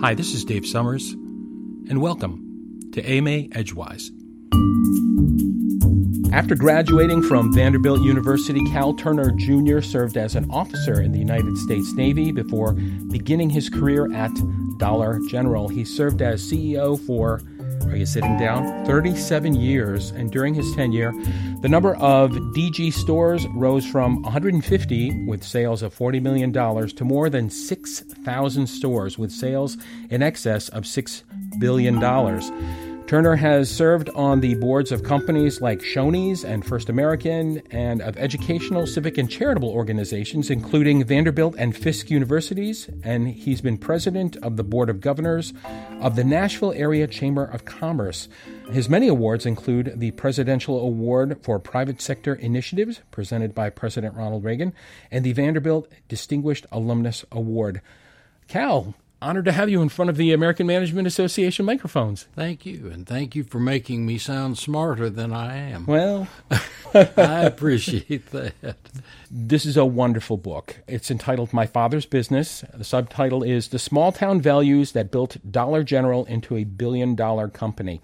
[0.00, 4.12] Hi, this is Dave Summers, and welcome to AMA Edgewise.
[6.32, 9.80] After graduating from Vanderbilt University, Cal Turner Jr.
[9.80, 12.74] served as an officer in the United States Navy before
[13.10, 14.30] beginning his career at
[14.78, 15.66] Dollar General.
[15.66, 17.42] He served as CEO for
[17.98, 18.86] are you sitting down?
[18.86, 21.10] 37 years, and during his tenure,
[21.62, 27.28] the number of DG stores rose from 150 with sales of $40 million to more
[27.28, 29.76] than 6,000 stores with sales
[30.10, 31.24] in excess of $6
[31.58, 32.87] billion.
[33.08, 38.18] Turner has served on the boards of companies like Shoney's and First American and of
[38.18, 42.90] educational, civic, and charitable organizations, including Vanderbilt and Fisk Universities.
[43.02, 45.54] And he's been president of the Board of Governors
[46.02, 48.28] of the Nashville Area Chamber of Commerce.
[48.72, 54.44] His many awards include the Presidential Award for Private Sector Initiatives, presented by President Ronald
[54.44, 54.74] Reagan,
[55.10, 57.80] and the Vanderbilt Distinguished Alumnus Award.
[58.48, 62.26] Cal, honored to have you in front of the American Management Association microphones.
[62.34, 65.86] Thank you, and thank you for making me sound smarter than I am.
[65.86, 66.28] Well,
[66.94, 68.76] I appreciate that.
[69.30, 70.76] This is a wonderful book.
[70.86, 72.64] It's entitled My Father's Business.
[72.72, 77.48] The subtitle is The Small Town Values That Built Dollar General into a Billion Dollar
[77.48, 78.00] Company.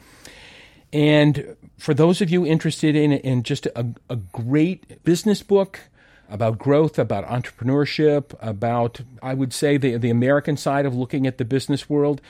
[0.92, 5.80] And for those of you interested in, in just a, a great business book,
[6.28, 11.38] about growth, about entrepreneurship, about, I would say, the, the American side of looking at
[11.38, 12.20] the business world.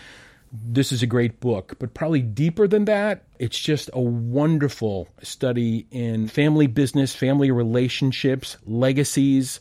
[0.52, 5.86] This is a great book, but probably deeper than that, it's just a wonderful study
[5.90, 9.58] in family business, family relationships, legacies,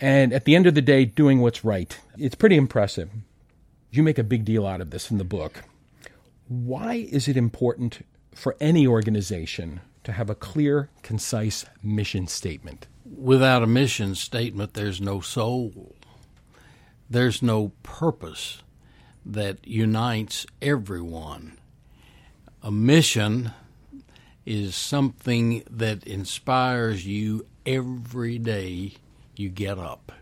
[0.00, 1.98] and at the end of the day, doing what's right.
[2.18, 3.08] It's pretty impressive.
[3.90, 5.62] You make a big deal out of this in the book.
[6.48, 8.04] Why is it important
[8.34, 12.86] for any organization to have a clear, concise mission statement?
[13.04, 15.94] Without a mission statement, there's no soul.
[17.08, 18.62] There's no purpose
[19.26, 21.58] that unites everyone.
[22.62, 23.52] A mission
[24.46, 28.92] is something that inspires you every day
[29.36, 30.12] you get up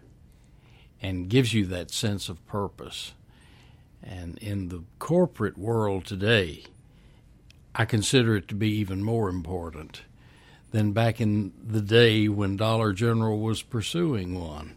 [1.01, 3.13] and gives you that sense of purpose.
[4.03, 6.65] And in the corporate world today,
[7.75, 10.03] I consider it to be even more important
[10.73, 14.75] than back in the day when Dollar General was pursuing one.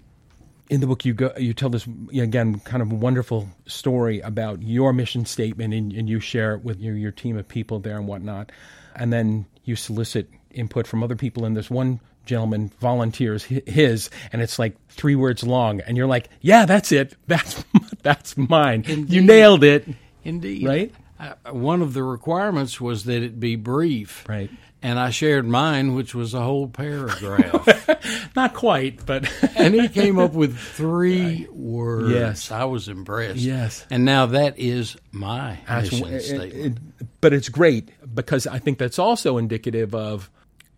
[0.70, 4.94] In the book, you go, you tell this again kind of wonderful story about your
[4.94, 8.08] mission statement, and, and you share it with your, your team of people there and
[8.08, 8.52] whatnot,
[8.96, 11.46] and then you solicit input from other people.
[11.46, 16.30] And this one gentleman volunteers his, and it's like three words long, and you're like,
[16.42, 17.16] "Yeah, that's it.
[17.28, 17.64] That's
[18.02, 18.84] that's mine.
[18.88, 19.14] Indeed.
[19.14, 19.88] You nailed it."
[20.24, 20.94] Indeed, right?
[21.20, 24.50] Uh, one of the requirements was that it be brief, right?
[24.82, 27.90] And I shared mine, which was a whole paragraph.
[28.36, 29.28] Not quite, but.
[29.56, 32.12] and he came up with three words.
[32.12, 32.52] Yes.
[32.52, 33.38] I was impressed.
[33.38, 33.86] Yes.
[33.90, 36.78] And now that is my mission it, statement.
[37.00, 40.30] It, but it's great because I think that's also indicative of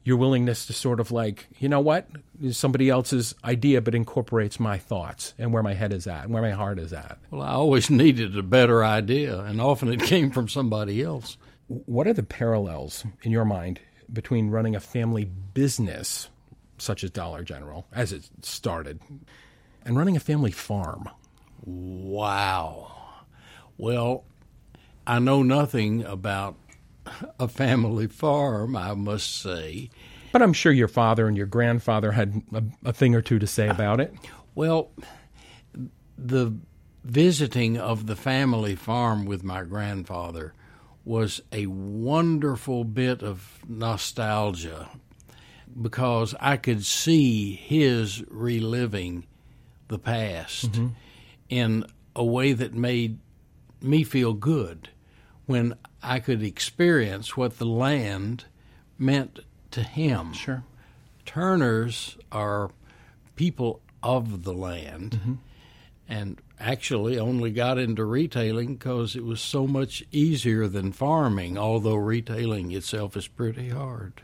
[0.07, 2.07] your willingness to sort of like, you know what,
[2.51, 6.41] somebody else's idea, but incorporates my thoughts and where my head is at and where
[6.41, 7.17] my heart is at.
[7.29, 11.35] Well, I always needed a better idea, and often it came from somebody else.
[11.67, 13.79] What are the parallels in your mind
[14.11, 16.29] between running a family business
[16.77, 19.01] such as Dollar General as it started
[19.83, 21.09] and running a family farm.
[21.63, 22.91] Wow.
[23.77, 24.25] Well,
[25.05, 26.55] I know nothing about
[27.39, 29.89] a family farm, I must say.
[30.31, 33.47] But I'm sure your father and your grandfather had a, a thing or two to
[33.47, 34.13] say about it.
[34.55, 34.91] Well,
[36.17, 36.53] the
[37.03, 40.53] visiting of the family farm with my grandfather
[41.07, 44.89] was a wonderful bit of nostalgia
[45.81, 49.25] because I could see his reliving
[49.87, 50.87] the past mm-hmm.
[51.49, 51.85] in
[52.15, 53.19] a way that made
[53.81, 54.89] me feel good
[55.45, 58.45] when I could experience what the land
[58.97, 59.39] meant
[59.71, 60.33] to him.
[60.33, 60.63] Sure.
[61.25, 62.71] Turners are
[63.35, 65.11] people of the land.
[65.11, 65.33] Mm-hmm.
[66.09, 71.95] And actually only got into retailing because it was so much easier than farming, although
[71.95, 74.21] retailing itself is pretty hard.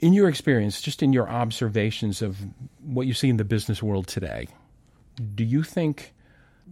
[0.00, 2.38] In your experience, just in your observations of
[2.84, 4.48] what you see in the business world today,
[5.34, 6.12] do you think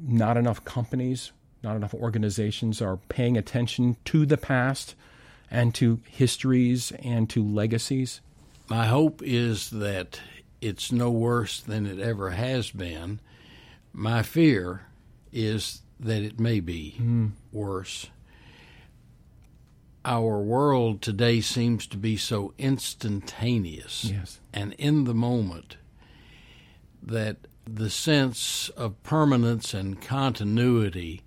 [0.01, 1.33] not enough companies,
[1.63, 4.95] not enough organizations are paying attention to the past
[5.51, 8.21] and to histories and to legacies?
[8.69, 10.21] My hope is that
[10.61, 13.21] it's no worse than it ever has been.
[13.93, 14.87] My fear
[15.33, 17.33] is that it may be mm.
[17.53, 18.07] worse.
[20.05, 24.41] Our world today seems to be so instantaneous yes.
[24.53, 25.77] and in the moment
[27.03, 31.23] that the sense of permanence and continuity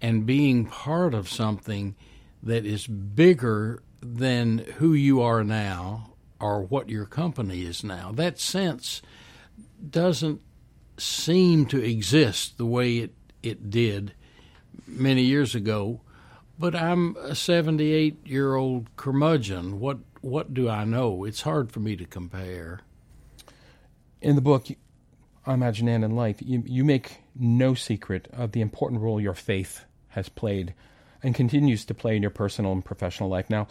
[0.00, 1.94] and being part of something
[2.42, 8.12] that is bigger than who you are now or what your company is now.
[8.12, 9.02] That sense
[9.90, 10.40] doesn't
[10.98, 14.14] seem to exist the way it, it did
[14.86, 16.00] many years ago.
[16.58, 19.78] But I'm a 78 year old curmudgeon.
[19.78, 21.24] What what do I know?
[21.24, 22.80] It's hard for me to compare.
[24.20, 24.66] In the book,
[25.46, 29.34] I Imagine and in Life, you, you make no secret of the important role your
[29.34, 30.74] faith has played
[31.22, 33.48] and continues to play in your personal and professional life.
[33.48, 33.68] Now,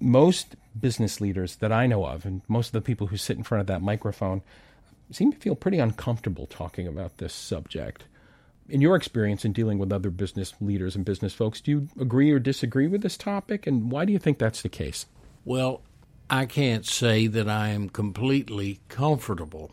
[0.00, 3.44] most business leaders that I know of, and most of the people who sit in
[3.44, 4.42] front of that microphone,
[5.12, 8.04] seem to feel pretty uncomfortable talking about this subject.
[8.68, 12.30] In your experience in dealing with other business leaders and business folks, do you agree
[12.30, 15.06] or disagree with this topic, and why do you think that's the case?
[15.44, 15.82] Well,
[16.30, 19.72] I can't say that I am completely comfortable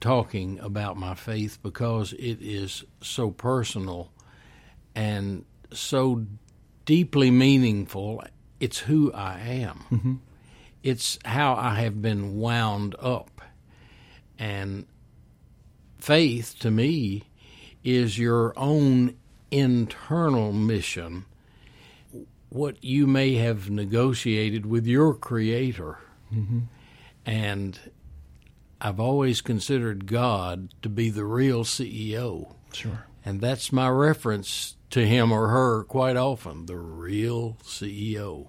[0.00, 4.12] talking about my faith because it is so personal
[4.94, 6.26] and so
[6.84, 8.22] deeply meaningful.
[8.60, 9.84] It's who I am.
[9.90, 10.14] Mm-hmm.
[10.82, 13.37] It's how I have been wound up.
[14.38, 14.86] And
[15.98, 17.24] faith to me
[17.82, 19.16] is your own
[19.50, 21.24] internal mission,
[22.48, 25.98] what you may have negotiated with your creator.
[26.32, 26.60] Mm-hmm.
[27.26, 27.78] And
[28.80, 32.54] I've always considered God to be the real CEO.
[32.72, 33.06] Sure.
[33.24, 38.48] And that's my reference to him or her quite often, the real CEO.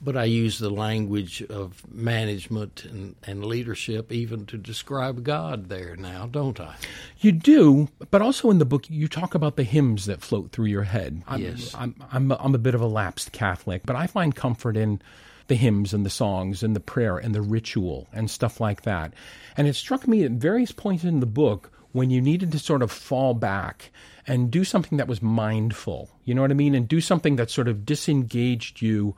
[0.00, 5.96] But I use the language of management and, and leadership even to describe God there
[5.96, 6.76] now, don't I?
[7.18, 10.66] You do, but also in the book you talk about the hymns that float through
[10.66, 11.22] your head.
[11.26, 11.74] I'm, yes.
[11.74, 15.02] I'm, I'm, I'm a bit of a lapsed Catholic, but I find comfort in
[15.48, 19.12] the hymns and the songs and the prayer and the ritual and stuff like that.
[19.56, 22.82] And it struck me at various points in the book when you needed to sort
[22.82, 23.90] of fall back
[24.26, 26.74] and do something that was mindful, you know what I mean?
[26.74, 29.16] And do something that sort of disengaged you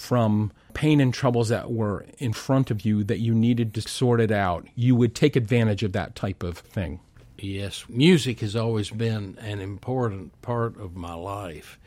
[0.00, 4.18] from pain and troubles that were in front of you that you needed to sort
[4.18, 4.66] it out.
[4.74, 7.00] You would take advantage of that type of thing.
[7.38, 11.78] Yes, music has always been an important part of my life.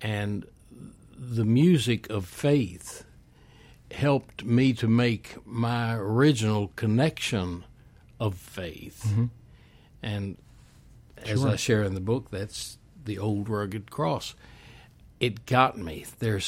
[0.00, 0.46] And
[1.16, 3.04] the music of faith
[3.90, 7.64] helped me to make my original connection
[8.20, 9.02] of faith.
[9.08, 9.24] Mm-hmm.
[10.02, 10.38] And
[11.18, 11.50] as sure.
[11.50, 14.34] I share in the book, that's the old rugged cross.
[15.18, 16.06] It got me.
[16.18, 16.46] There's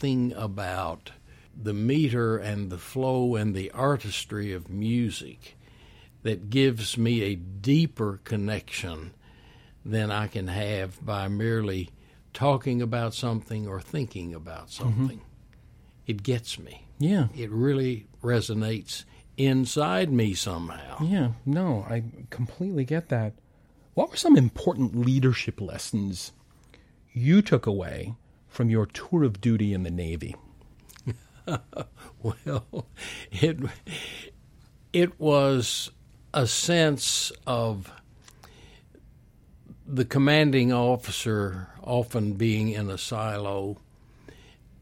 [0.00, 1.12] something about
[1.54, 5.58] the meter and the flow and the artistry of music
[6.22, 9.12] that gives me a deeper connection
[9.84, 11.90] than I can have by merely
[12.32, 14.84] talking about something or thinking about mm-hmm.
[14.84, 15.18] something.
[15.18, 16.06] Mm-hmm.
[16.06, 16.86] It gets me.
[16.98, 17.28] Yeah.
[17.36, 19.04] It really resonates
[19.36, 21.02] inside me somehow.
[21.02, 23.34] Yeah, no, I completely get that.
[23.92, 26.32] What were some important leadership lessons
[27.12, 28.14] you took away
[28.50, 30.36] from your tour of duty in the Navy?
[32.22, 32.86] well,
[33.30, 33.58] it
[34.92, 35.90] it was
[36.34, 37.90] a sense of
[39.86, 43.78] the commanding officer often being in a silo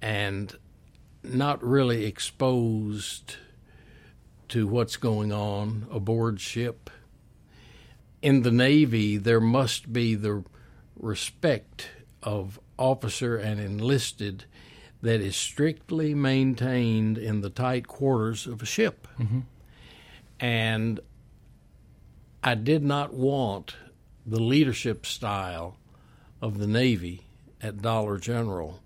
[0.03, 0.57] and
[1.23, 3.37] not really exposed
[4.49, 6.91] to what's going on aboard ship.
[8.23, 10.45] In the Navy, there must be the
[10.99, 11.91] respect
[12.23, 14.45] of officer and enlisted
[15.03, 19.07] that is strictly maintained in the tight quarters of a ship.
[19.19, 19.41] Mm-hmm.
[20.41, 21.01] And
[22.43, 23.75] I did not want
[24.25, 25.77] the leadership style
[26.41, 27.23] of the Navy
[27.61, 28.81] at Dollar General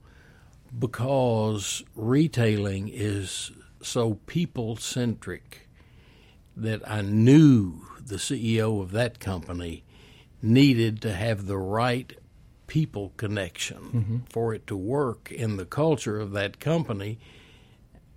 [0.78, 5.68] because retailing is so people centric
[6.56, 9.84] that I knew the CEO of that company
[10.40, 12.16] needed to have the right
[12.66, 14.16] people connection mm-hmm.
[14.28, 17.18] for it to work in the culture of that company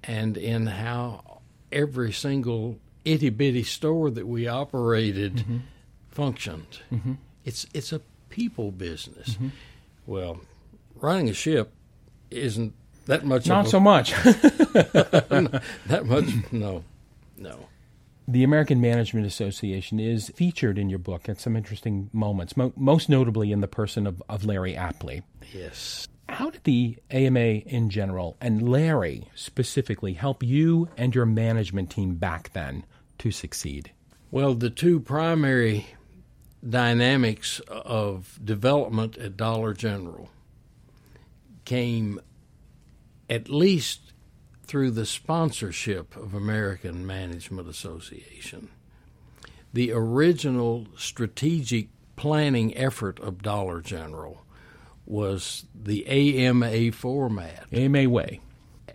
[0.04, 5.58] and in how every single itty bitty store that we operated mm-hmm.
[6.10, 6.80] functioned.
[6.92, 7.14] Mm-hmm.
[7.44, 9.32] It's it's a people business.
[9.32, 9.50] Mm-hmm.
[10.06, 10.42] Well,
[10.96, 11.74] running a ship
[12.32, 12.74] isn't
[13.06, 13.48] that much.
[13.48, 14.12] Not a, so much.
[14.24, 16.84] that much, no,
[17.38, 17.68] no.
[18.28, 23.08] The American Management Association is featured in your book at some interesting moments, mo- most
[23.08, 25.22] notably in the person of, of Larry Appley.
[25.54, 26.08] Yes.
[26.28, 32.16] How did the AMA in general and Larry specifically help you and your management team
[32.16, 32.84] back then
[33.20, 33.92] to succeed?
[34.32, 35.86] Well, the two primary
[36.68, 40.32] dynamics of development at Dollar General
[41.64, 42.20] came
[43.30, 44.14] at least
[44.66, 48.70] through the sponsorship of American Management Association.
[49.74, 54.44] The original strategic planning effort of Dollar General
[55.06, 57.66] was the AMA format.
[57.72, 58.40] AMA way.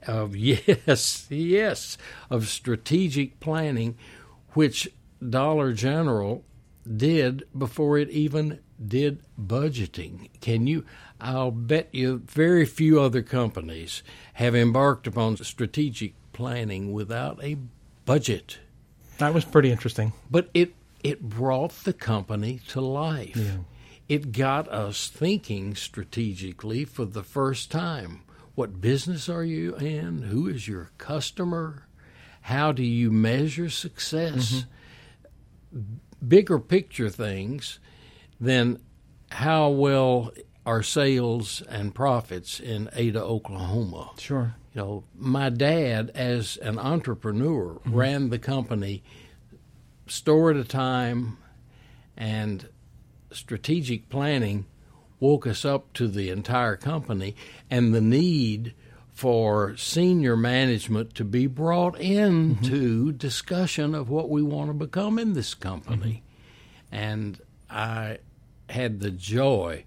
[0.07, 1.99] Of yes, yes,
[2.31, 3.97] of strategic planning,
[4.55, 4.89] which
[5.27, 6.45] Dollar General
[6.87, 10.31] did before it even did budgeting.
[10.41, 10.85] Can you?
[11.21, 14.03] I'll bet you very few other companies
[14.35, 17.59] have embarked upon strategic planning without a
[18.07, 18.59] budget.
[19.19, 20.13] That was pretty interesting.
[20.31, 23.37] But it it brought the company to life.
[23.37, 23.59] Yeah.
[24.09, 28.23] It got us thinking strategically for the first time.
[28.55, 30.23] What business are you in?
[30.23, 31.87] Who is your customer?
[32.43, 34.65] How do you measure success?
[35.75, 35.95] Mm-hmm.
[36.27, 37.79] Bigger picture things
[38.41, 38.81] than
[39.31, 40.33] how well
[40.67, 44.11] are sales and profits in Ada, Oklahoma.
[44.19, 44.55] Sure.
[44.75, 47.95] You know, my dad, as an entrepreneur, mm-hmm.
[47.95, 49.03] ran the company
[50.07, 51.39] store at a time,
[52.17, 52.69] and
[53.33, 54.67] strategic planning
[55.19, 57.37] woke us up to the entire company
[57.71, 58.75] and the need
[59.21, 63.17] for senior management to be brought into mm-hmm.
[63.19, 66.23] discussion of what we want to become in this company.
[66.91, 66.97] Mm-hmm.
[66.97, 68.21] And I
[68.71, 69.85] had the joy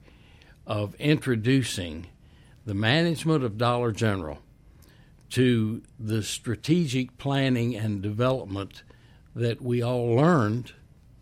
[0.67, 2.05] of introducing
[2.63, 4.37] the management of Dollar General
[5.31, 8.83] to the strategic planning and development
[9.35, 10.73] that we all learned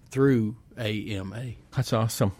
[0.09, 1.51] through AMA.
[1.73, 2.33] That's awesome.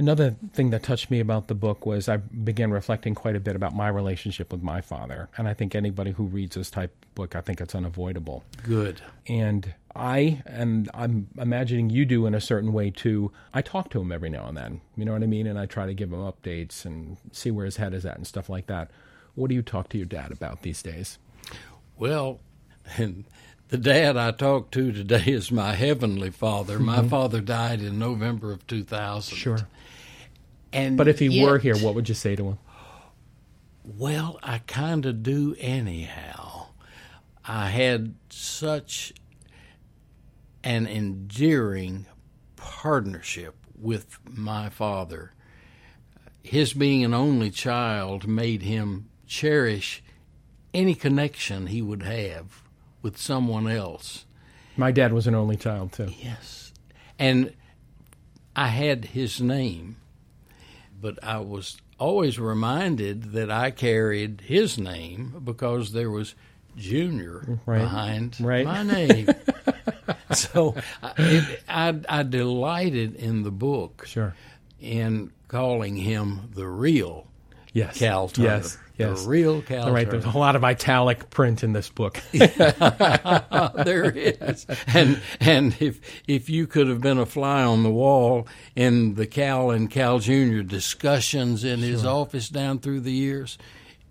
[0.00, 3.54] Another thing that touched me about the book was I began reflecting quite a bit
[3.54, 5.28] about my relationship with my father.
[5.36, 8.42] And I think anybody who reads this type of book, I think it's unavoidable.
[8.62, 9.02] Good.
[9.26, 14.00] And I, and I'm imagining you do in a certain way too, I talk to
[14.00, 14.80] him every now and then.
[14.96, 15.46] You know what I mean?
[15.46, 18.26] And I try to give him updates and see where his head is at and
[18.26, 18.90] stuff like that.
[19.34, 21.18] What do you talk to your dad about these days?
[21.98, 22.40] Well,
[22.96, 23.26] and
[23.70, 26.76] the dad I talked to today is my heavenly father.
[26.76, 26.86] Mm-hmm.
[26.86, 29.36] My father died in November of 2000.
[29.36, 29.58] Sure.
[30.72, 32.58] And but if he yet, were here, what would you say to him?
[33.84, 36.66] Well, I kind of do anyhow.
[37.44, 39.12] I had such
[40.62, 42.06] an endearing
[42.56, 45.32] partnership with my father.
[46.42, 50.02] His being an only child made him cherish
[50.74, 52.62] any connection he would have
[53.02, 54.24] with someone else.
[54.76, 56.08] My dad was an only child, too.
[56.22, 56.72] Yes.
[57.18, 57.52] And
[58.56, 59.96] I had his name
[61.00, 66.34] but I was always reminded that I carried his name because there was
[66.76, 67.80] Junior right.
[67.80, 68.64] behind right.
[68.64, 69.28] my name.
[70.32, 70.76] so
[71.18, 74.34] it, I, I delighted in the book sure.
[74.80, 77.26] in calling him the real
[77.72, 77.98] yes.
[77.98, 78.48] Cal Turner.
[78.48, 78.78] Yes.
[79.00, 79.22] Yes.
[79.22, 79.86] The real Cal.
[79.86, 82.20] All right, there's a lot of italic print in this book.
[82.32, 88.46] there is, and and if if you could have been a fly on the wall
[88.76, 91.88] in the Cal and Cal Junior discussions in sure.
[91.88, 93.58] his office down through the years,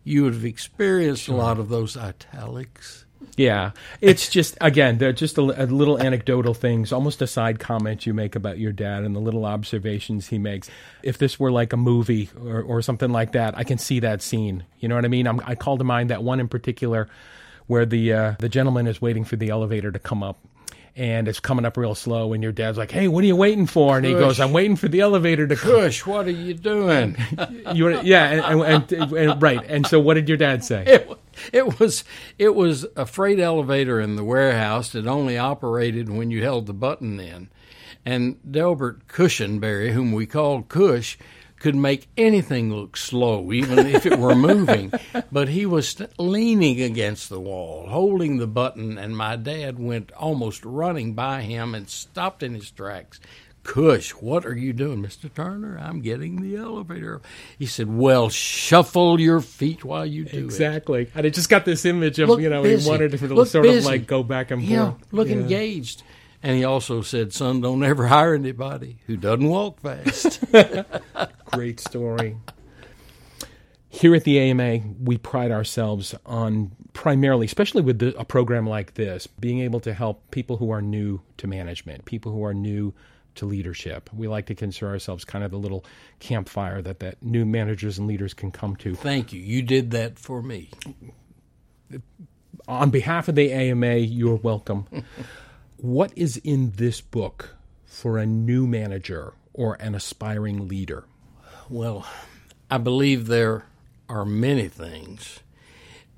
[0.03, 1.36] you would have experienced sure.
[1.36, 3.05] a lot of those italics.
[3.38, 3.72] Yeah,
[4.02, 8.14] it's just again, they're just a, a, little anecdotal things, almost a side comment you
[8.14, 10.70] make about your dad and the little observations he makes.
[11.04, 14.22] If this were like a movie or, or something like that, I can see that
[14.22, 14.66] scene.
[14.80, 15.28] You know what I mean?
[15.28, 17.08] I'm, i call to mind that one in particular
[17.68, 20.40] where the uh, the gentleman is waiting for the elevator to come up.
[20.96, 23.67] And it's coming up real slow, and your dad's like, "Hey, what are you waiting
[23.67, 27.15] for?" And he goes, "I'm waiting for the elevator to come." What are you doing?
[27.74, 29.63] you, yeah, and, and, and, right.
[29.65, 30.84] And so, what did your dad say?
[30.86, 31.10] It,
[31.53, 32.03] it was
[32.38, 36.74] it was a freight elevator in the warehouse that only operated when you held the
[36.74, 37.50] button in.
[38.05, 41.17] And Delbert Cushenberry, whom we called Cush,
[41.60, 44.92] could make anything look slow, even if it were moving.
[45.32, 50.66] But he was leaning against the wall, holding the button, and my dad went almost
[50.66, 53.20] running by him and stopped in his tracks.
[53.63, 55.32] Cush, what are you doing, Mr.
[55.32, 55.78] Turner?
[55.78, 57.22] I'm getting the elevator.
[57.58, 61.01] He said, Well, shuffle your feet while you do exactly.
[61.01, 61.01] it.
[61.04, 61.20] Exactly.
[61.20, 62.84] And it just got this image of, look you know, busy.
[62.84, 63.80] he wanted to look sort busy.
[63.80, 64.72] of like go back and forth.
[64.72, 65.36] Yeah, look yeah.
[65.36, 66.04] engaged.
[66.41, 70.43] And he also said, Son, don't ever hire anybody who doesn't walk fast.
[71.51, 72.38] Great story.
[73.89, 78.93] Here at the AMA, we pride ourselves on primarily, especially with the, a program like
[78.93, 82.93] this, being able to help people who are new to management, people who are new
[83.36, 84.10] to leadership.
[84.13, 85.84] We like to consider ourselves kind of the little
[86.19, 88.96] campfire that, that new managers and leaders can come to.
[88.96, 89.41] Thank you.
[89.41, 90.69] You did that for me.
[92.67, 94.88] On behalf of the AMA, you're welcome.
[95.82, 97.56] what is in this book
[97.86, 101.06] for a new manager or an aspiring leader?
[101.70, 102.06] Well,
[102.70, 103.66] I believe there
[104.08, 105.40] are many things,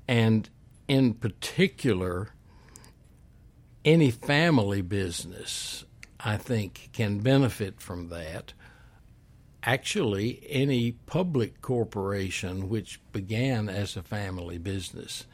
[0.08, 0.48] and
[0.88, 2.30] in particular,
[3.84, 5.84] any family business
[6.24, 8.52] I think, can benefit from that.
[9.64, 15.26] Actually, any public corporation which began as a family business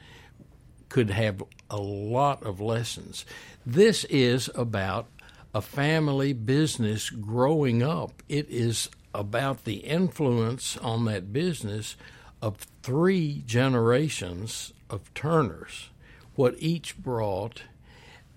[0.89, 3.25] could have a lot of lessons.
[3.65, 5.07] This is about
[5.55, 8.23] a family business growing up.
[8.29, 11.97] It is about the influence on that business
[12.41, 15.91] of three generations of Turners,
[16.35, 17.63] what each brought,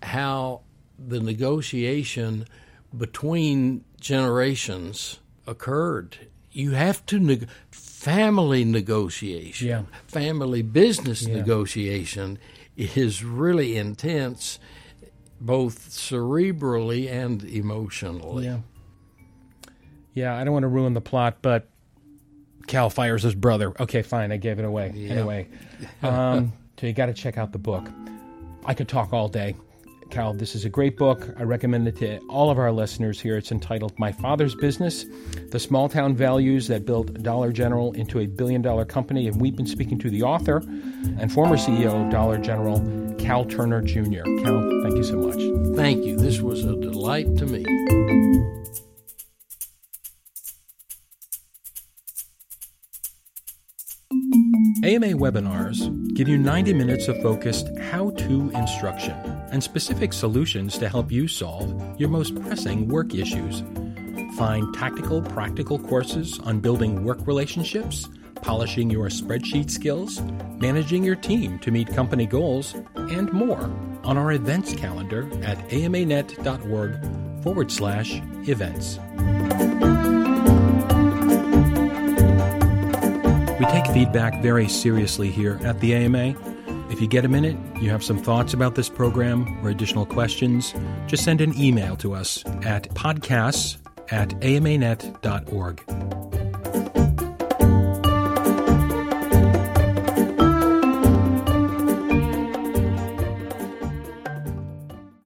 [0.04, 0.62] how
[0.98, 2.46] the negotiation
[2.96, 6.18] between generations occurred.
[6.52, 9.84] You have to neg- family negotiation, yeah.
[10.08, 11.36] family business yeah.
[11.36, 12.40] negotiation
[12.82, 14.60] is really intense,
[15.40, 18.46] both cerebrally and emotionally.
[18.46, 18.60] Yeah.
[20.14, 21.70] Yeah, I don't want to ruin the plot, but
[22.68, 23.74] Cal fires his brother.
[23.80, 24.92] Okay, fine, I gave it away.
[24.94, 25.12] Yeah.
[25.12, 25.48] Anyway,
[26.04, 27.88] um, so you got to check out the book.
[28.66, 29.56] I could talk all day.
[30.12, 31.30] Cal, this is a great book.
[31.38, 33.38] I recommend it to all of our listeners here.
[33.38, 35.06] It's entitled My Father's Business
[35.50, 39.28] The Small Town Values That Built Dollar General into a Billion Dollar Company.
[39.28, 43.82] And we've been speaking to the author and former CEO of Dollar General, Cal Turner
[43.82, 44.24] Jr.
[44.44, 45.78] Cal, thank you so much.
[45.78, 46.18] Thank you.
[46.18, 47.64] This was a delight to me.
[54.84, 59.14] AMA webinars give you 90 minutes of focused how to instruction
[59.52, 63.64] and specific solutions to help you solve your most pressing work issues.
[64.38, 68.10] Find tactical, practical courses on building work relationships,
[68.42, 70.20] polishing your spreadsheet skills,
[70.58, 73.70] managing your team to meet company goals, and more
[74.04, 78.98] on our events calendar at amanet.org forward slash events.
[83.62, 86.34] We take feedback very seriously here at the AMA.
[86.90, 90.74] If you get a minute, you have some thoughts about this program or additional questions,
[91.06, 93.78] just send an email to us at podcasts
[94.10, 95.91] at amanet.org.